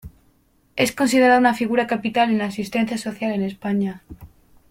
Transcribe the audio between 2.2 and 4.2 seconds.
en la asistencia social en España.